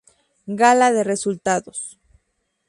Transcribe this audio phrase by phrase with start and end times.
[0.61, 1.79] Gala de resultados